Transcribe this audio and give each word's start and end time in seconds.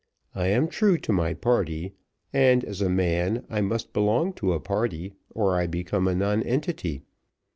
I 0.33 0.47
am 0.47 0.67
true 0.67 0.97
to 0.97 1.13
my 1.13 1.35
party, 1.35 1.93
and, 2.33 2.65
as 2.65 2.81
a 2.81 2.89
man, 2.89 3.45
I 3.51 3.61
must 3.61 3.93
belong 3.93 4.33
to 4.33 4.53
a 4.53 4.59
party, 4.59 5.13
or 5.35 5.53
I 5.57 5.67
become 5.67 6.07
a 6.07 6.15
nonentity. 6.15 7.03